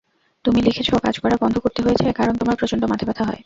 [0.45, 3.39] তুমি লিখেছ, কাজ করা বন্ধ করতে হয়েছে, কারণ তোমার প্রচণ্ড মাথাব্যথা হয়।